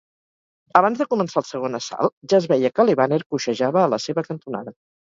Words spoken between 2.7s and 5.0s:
que LeBanner coixejava a la seva cantonada.